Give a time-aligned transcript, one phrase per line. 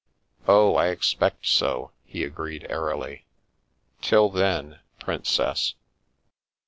[0.47, 3.27] "Oh, I expect so!" he agreed airily."
[4.01, 5.75] Till then, prin cess